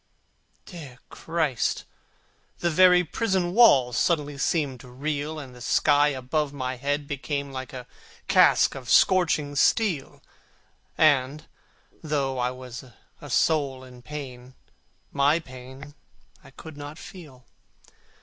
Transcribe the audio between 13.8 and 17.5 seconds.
in pain, My pain I could not feel.